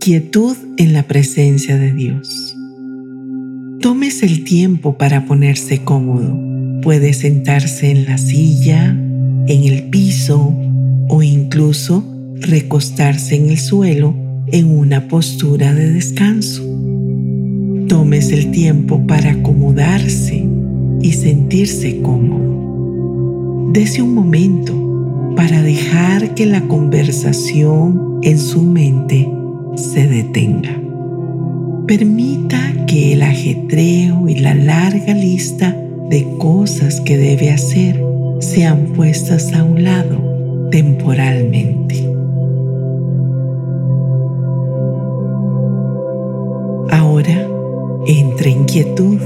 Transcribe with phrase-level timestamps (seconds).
[0.00, 2.56] Quietud en la presencia de Dios.
[3.82, 6.40] Tomes el tiempo para ponerse cómodo.
[6.80, 8.96] Puede sentarse en la silla,
[9.46, 10.56] en el piso
[11.10, 12.02] o incluso
[12.36, 14.14] recostarse en el suelo
[14.46, 16.62] en una postura de descanso.
[17.86, 20.48] Tomes el tiempo para acomodarse
[21.02, 23.70] y sentirse cómodo.
[23.74, 29.28] Dese un momento para dejar que la conversación en su mente
[29.76, 30.76] se detenga.
[31.86, 35.76] Permita que el ajetreo y la larga lista
[36.08, 38.02] de cosas que debe hacer
[38.40, 42.06] sean puestas a un lado temporalmente.
[46.90, 47.50] Ahora
[48.06, 49.20] entre en quietud.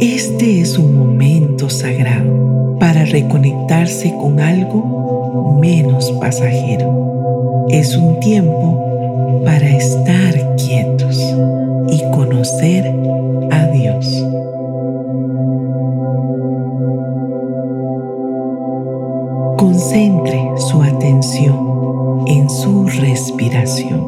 [0.00, 7.66] Este es un momento sagrado para reconectarse con algo menos pasajero.
[7.70, 8.83] Es un tiempo
[9.44, 11.18] para estar quietos
[11.88, 12.86] y conocer
[13.50, 14.24] a Dios.
[19.56, 24.02] Concentre su atención en su respiración.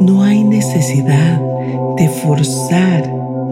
[0.00, 1.40] No hay necesidad
[1.96, 3.10] de forzar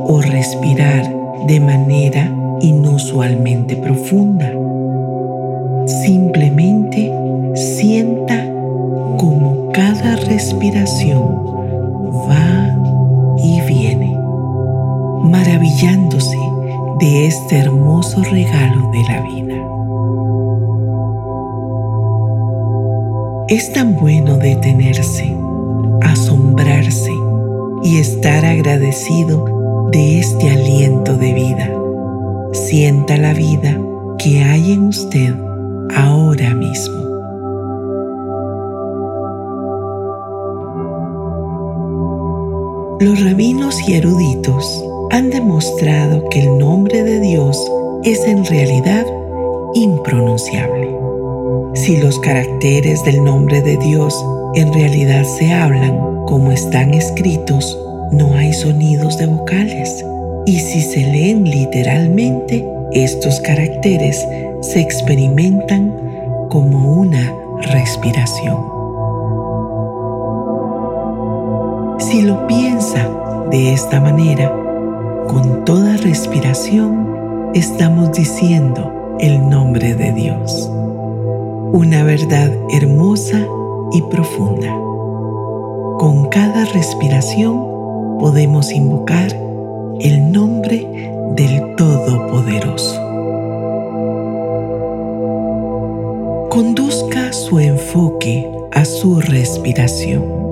[0.09, 1.13] o respirar
[1.47, 4.53] de manera inusualmente profunda.
[5.87, 7.13] Simplemente
[7.55, 8.56] sienta
[9.17, 11.45] como cada respiración
[12.29, 14.19] va y viene,
[15.23, 16.39] maravillándose
[16.99, 19.37] de este hermoso regalo de la vida.
[23.49, 25.37] Es tan bueno detenerse,
[26.03, 27.13] asombrarse
[27.83, 31.71] y estar agradecido de este aliento de vida.
[32.53, 33.79] Sienta la vida
[34.19, 35.35] que hay en usted
[35.95, 37.06] ahora mismo.
[42.99, 47.63] Los rabinos y eruditos han demostrado que el nombre de Dios
[48.05, 49.05] es en realidad
[49.75, 50.97] impronunciable.
[51.75, 54.25] Si los caracteres del nombre de Dios
[54.55, 57.79] en realidad se hablan como están escritos,
[58.13, 60.03] no hay sonidos de vocales.
[60.47, 64.27] Y si se leen literalmente, estos caracteres
[64.63, 65.95] se experimentan
[66.49, 67.31] como una
[67.61, 68.76] respiración.
[72.09, 73.11] Si lo piensa
[73.51, 74.53] de esta manera,
[75.27, 80.71] con toda respiración estamos diciendo el nombre de Dios.
[81.73, 83.45] Una verdad hermosa
[83.91, 84.73] y profunda.
[85.99, 87.57] Con cada respiración
[88.21, 89.33] podemos invocar
[89.99, 93.01] el nombre del Todopoderoso.
[96.51, 100.46] Conduzca su enfoque a su respiración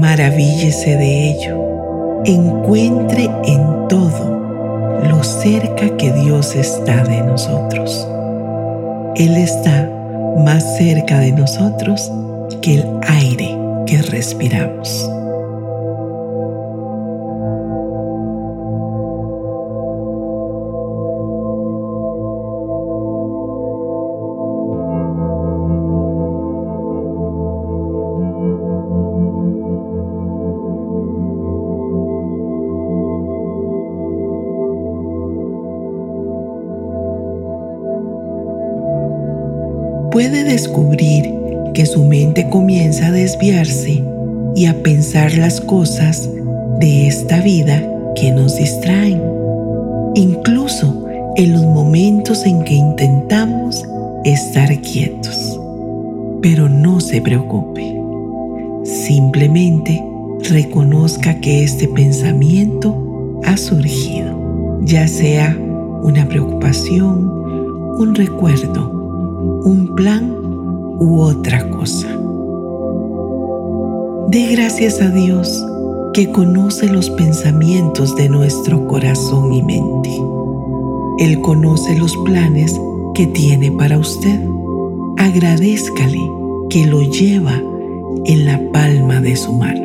[0.00, 2.22] maravíllese de ello.
[2.24, 8.08] Encuentre en todo lo cerca que Dios está de nosotros.
[9.16, 9.90] Él está
[10.44, 12.10] más cerca de nosotros
[12.60, 13.56] que el aire
[13.86, 15.10] que respiramos.
[42.42, 44.02] Comienza a desviarse
[44.56, 46.28] y a pensar las cosas
[46.80, 47.82] de esta vida
[48.16, 49.22] que nos distraen,
[50.14, 51.06] incluso
[51.36, 53.84] en los momentos en que intentamos
[54.24, 55.60] estar quietos.
[56.42, 57.96] Pero no se preocupe,
[58.84, 60.04] simplemente
[60.50, 65.56] reconozca que este pensamiento ha surgido, ya sea
[66.02, 67.30] una preocupación,
[67.98, 70.43] un recuerdo, un plan
[70.98, 72.08] u otra cosa.
[74.28, 75.64] Dé gracias a Dios
[76.12, 80.10] que conoce los pensamientos de nuestro corazón y mente.
[81.18, 82.74] Él conoce los planes
[83.14, 84.40] que tiene para usted.
[85.16, 86.20] Agradezcale
[86.70, 87.60] que lo lleva
[88.24, 89.84] en la palma de su mano.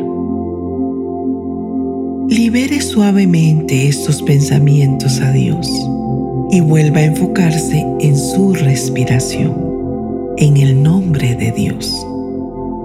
[2.29, 5.67] Libere suavemente estos pensamientos a Dios
[6.51, 9.53] y vuelva a enfocarse en su respiración,
[10.39, 11.93] en el nombre de Dios.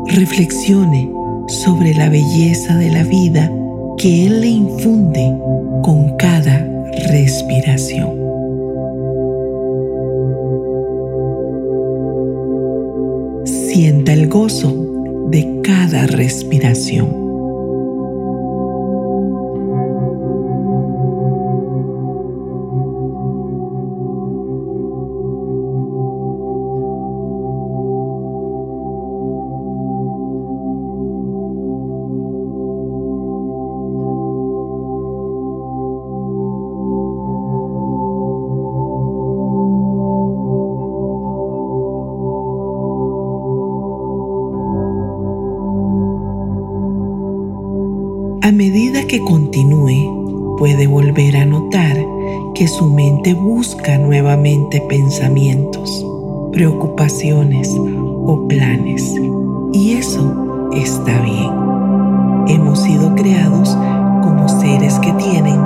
[0.08, 1.08] Reflexione
[1.46, 3.50] sobre la belleza de la vida
[3.96, 5.32] que Él le infunde
[5.82, 6.66] con cada
[7.10, 8.10] respiración.
[13.44, 17.23] Sienta el gozo de cada respiración.
[48.44, 51.96] A medida que continúe, puede volver a notar
[52.54, 56.04] que su mente busca nuevamente pensamientos,
[56.52, 59.14] preocupaciones o planes.
[59.72, 61.50] Y eso está bien.
[62.46, 63.78] Hemos sido creados
[64.22, 65.58] como seres que tienen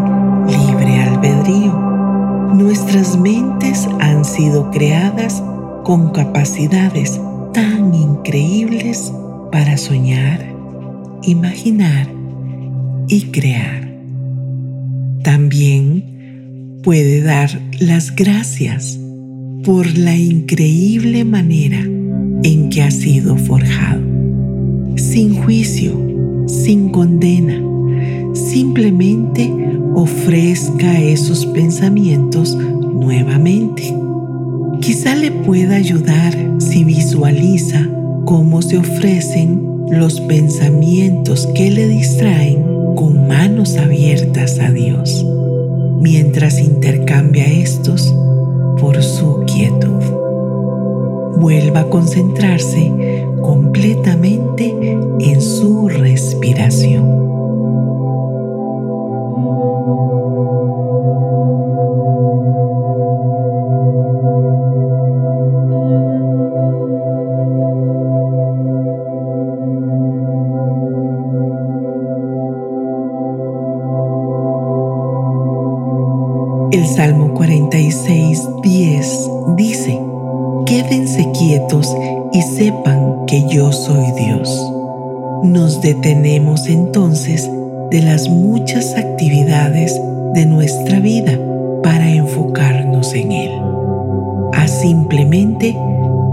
[0.46, 1.72] libre albedrío.
[2.54, 5.42] Nuestras mentes han sido creadas
[5.82, 7.20] con capacidades
[7.52, 9.12] tan increíbles
[9.50, 10.46] para soñar,
[11.22, 12.17] imaginar
[13.08, 13.88] y crear.
[15.25, 17.50] También puede dar
[17.81, 18.99] las gracias
[19.64, 21.81] por la increíble manera
[22.43, 24.00] en que ha sido forjado.
[24.96, 25.93] Sin juicio,
[26.46, 27.60] sin condena,
[28.34, 29.50] simplemente
[29.94, 33.94] ofrezca esos pensamientos nuevamente.
[34.81, 37.88] Quizá le pueda ayudar si visualiza
[38.25, 42.67] cómo se ofrecen los pensamientos que le distraen
[42.98, 45.24] con manos abiertas a Dios,
[46.00, 48.12] mientras intercambia estos
[48.80, 50.02] por su quietud.
[51.36, 52.92] Vuelva a concentrarse
[53.40, 57.38] completamente en su respiración.
[76.98, 80.00] Salmo 46, 10 dice,
[80.66, 81.96] Quédense quietos
[82.32, 84.50] y sepan que yo soy Dios.
[85.44, 87.48] Nos detenemos entonces
[87.92, 89.96] de las muchas actividades
[90.34, 91.38] de nuestra vida
[91.84, 93.52] para enfocarnos en Él,
[94.54, 95.74] a simplemente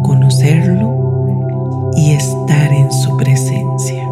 [0.02, 4.05] conocerlo y estar en su presencia.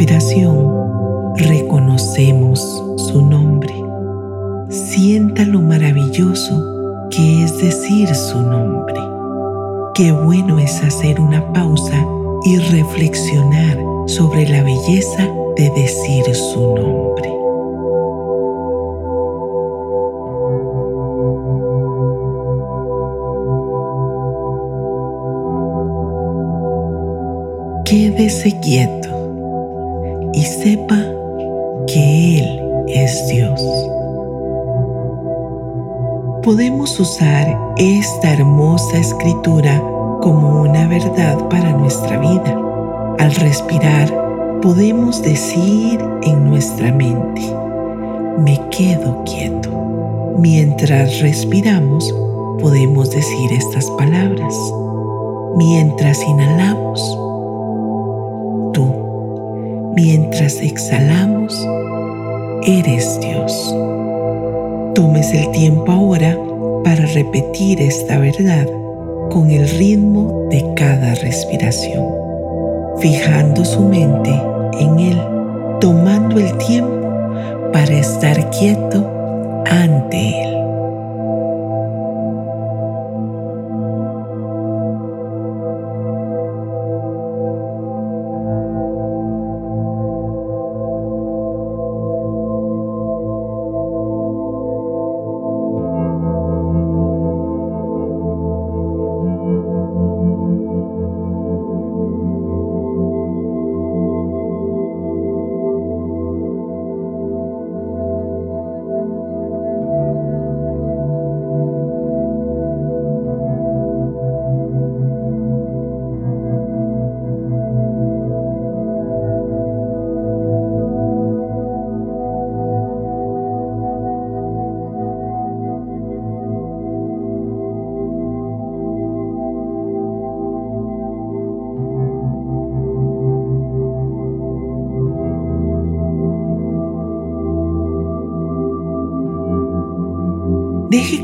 [0.00, 2.58] Respiración reconocemos
[2.96, 3.74] su nombre.
[4.70, 8.98] Sienta lo maravilloso que es decir su nombre.
[9.94, 12.02] Qué bueno es hacer una pausa
[12.46, 17.30] y reflexionar sobre la belleza de decir su nombre.
[27.84, 29.19] Quédese quieto
[30.32, 30.98] y sepa
[31.86, 33.60] que Él es Dios.
[36.42, 39.82] Podemos usar esta hermosa escritura
[40.22, 42.58] como una verdad para nuestra vida.
[43.18, 47.42] Al respirar, podemos decir en nuestra mente,
[48.38, 49.70] me quedo quieto.
[50.38, 52.14] Mientras respiramos,
[52.60, 54.54] podemos decir estas palabras.
[55.56, 57.00] Mientras inhalamos,
[60.02, 61.54] Mientras exhalamos,
[62.62, 63.52] eres Dios.
[64.94, 66.38] Tomes el tiempo ahora
[66.82, 68.66] para repetir esta verdad
[69.30, 72.06] con el ritmo de cada respiración,
[72.98, 74.30] fijando su mente
[74.80, 75.20] en Él,
[75.82, 79.06] tomando el tiempo para estar quieto
[79.66, 80.59] ante Él.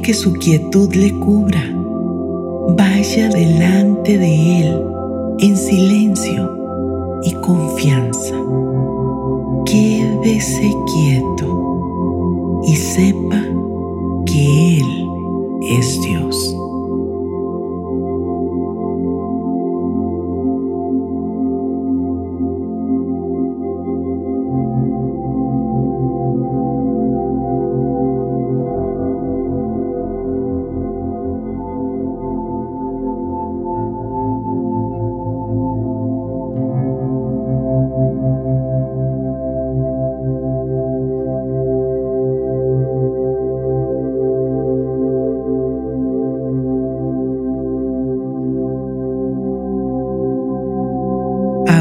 [0.07, 1.65] Que su quietud le cubra.
[2.77, 4.81] Vaya delante de Él
[5.41, 8.37] en silencio y confianza.
[9.65, 13.43] Quédese quieto y sepa
[14.27, 15.09] que Él
[15.73, 16.57] es Dios.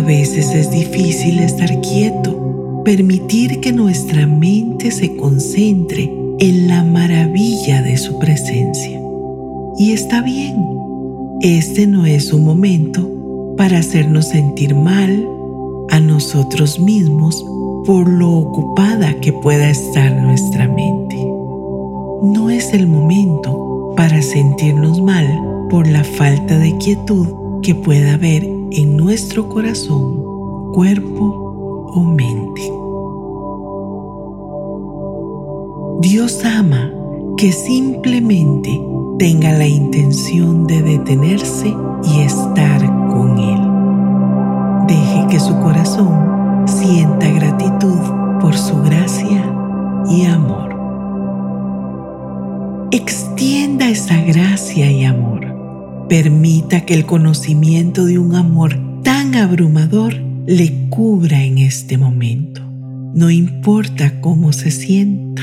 [0.05, 7.97] Veces es difícil estar quieto, permitir que nuestra mente se concentre en la maravilla de
[7.97, 9.01] su presencia.
[9.77, 10.55] Y está bien,
[11.41, 13.09] este no es un momento
[13.57, 15.27] para hacernos sentir mal
[15.89, 17.43] a nosotros mismos
[17.85, 21.15] por lo ocupada que pueda estar nuestra mente.
[22.23, 25.27] No es el momento para sentirnos mal
[25.69, 27.27] por la falta de quietud
[27.61, 32.61] que pueda haber en nuestro corazón, cuerpo o mente.
[36.01, 36.91] Dios ama
[37.37, 38.81] que simplemente
[39.17, 44.87] tenga la intención de detenerse y estar con Él.
[44.87, 47.99] Deje que su corazón sienta gratitud
[48.41, 49.55] por su gracia
[50.09, 50.75] y amor.
[52.91, 55.54] Extienda esa gracia y amor
[56.09, 60.13] Permita que el conocimiento de un amor tan abrumador
[60.45, 62.61] le cubra en este momento.
[63.15, 65.41] No importa cómo se sienta.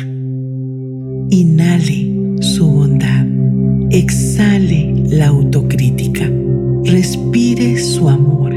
[1.30, 3.26] Inhale su bondad.
[3.90, 6.30] Exhale la autocrítica.
[6.84, 8.54] Respire su amor.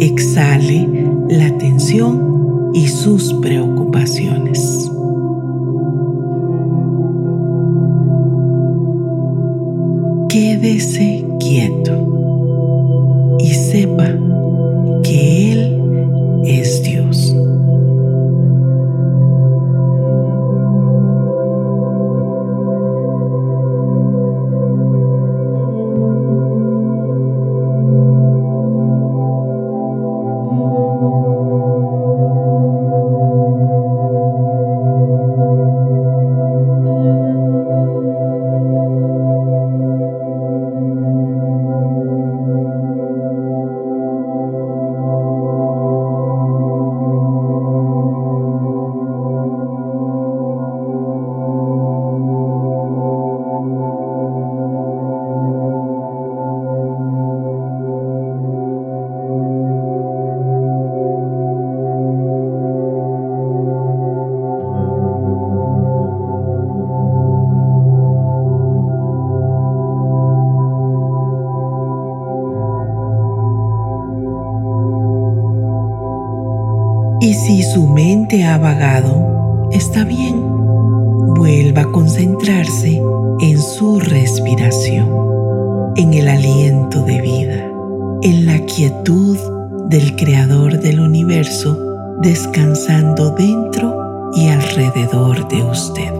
[0.00, 0.88] Exhale
[1.28, 4.90] la tensión y sus preocupaciones.
[10.28, 14.14] Quédese quieto y sepa
[77.96, 80.38] mente ha vagado, está bien.
[81.34, 83.00] Vuelva a concentrarse
[83.40, 85.08] en su respiración,
[85.96, 87.72] en el aliento de vida,
[88.20, 89.38] en la quietud
[89.88, 96.12] del Creador del universo descansando dentro y alrededor de usted.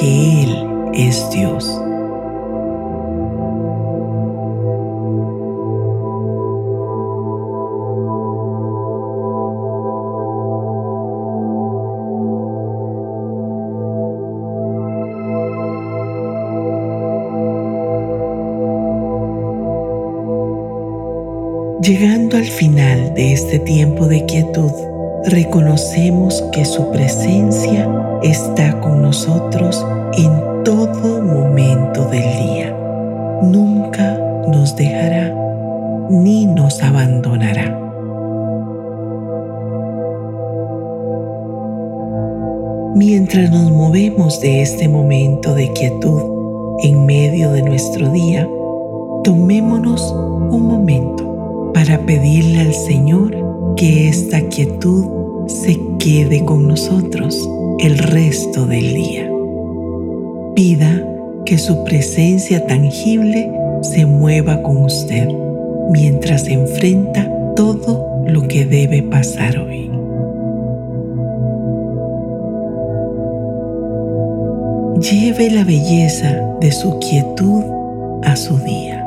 [0.00, 1.66] Que Él es Dios.
[21.82, 24.70] Llegando al final de este tiempo de quietud,
[25.26, 27.88] reconocemos que su presencia
[28.22, 29.84] está con nosotros
[30.16, 32.76] en todo momento del día.
[33.42, 35.34] Nunca nos dejará
[36.10, 37.76] ni nos abandonará.
[42.94, 46.22] Mientras nos movemos de este momento de quietud
[46.82, 48.48] en medio de nuestro día,
[49.24, 53.36] tomémonos un momento para pedirle al Señor
[53.76, 57.48] que esta quietud se quede con nosotros
[57.78, 59.29] el resto del día.
[60.54, 61.02] Pida
[61.44, 63.50] que su presencia tangible
[63.82, 65.28] se mueva con usted
[65.90, 69.90] mientras enfrenta todo lo que debe pasar hoy.
[75.00, 77.64] Lleve la belleza de su quietud
[78.22, 79.04] a su día.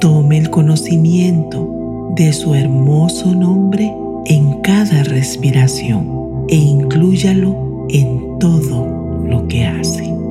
[0.00, 3.92] Tome el conocimiento de su hermoso nombre
[4.26, 8.86] en cada respiración e inclúyalo en todo
[9.24, 10.23] lo que hace.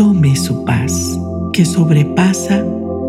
[0.00, 1.20] Tome su paz
[1.52, 2.64] que sobrepasa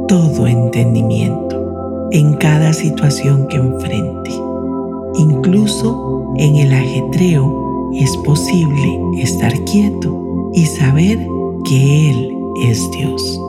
[0.09, 4.31] todo entendimiento en cada situación que enfrente.
[5.17, 11.25] Incluso en el ajetreo es posible estar quieto y saber
[11.63, 12.35] que Él
[12.67, 13.39] es Dios.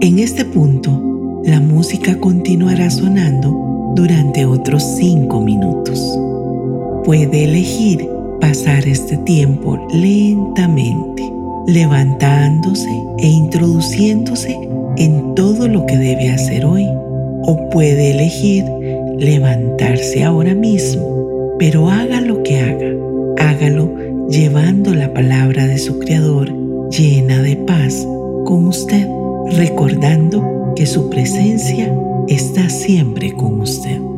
[0.00, 0.98] En este punto,
[1.44, 6.00] la música continuará sonando durante otros cinco minutos.
[7.04, 8.13] Puede elegir
[8.54, 11.28] pasar este tiempo lentamente,
[11.66, 14.56] levantándose e introduciéndose
[14.96, 16.86] en todo lo que debe hacer hoy.
[17.46, 18.64] O puede elegir
[19.18, 22.92] levantarse ahora mismo, pero haga lo que haga,
[23.38, 23.92] hágalo
[24.28, 26.52] llevando la palabra de su Creador
[26.90, 28.06] llena de paz
[28.44, 29.08] con usted
[29.56, 31.92] recordando que su presencia
[32.28, 34.13] está siempre con usted.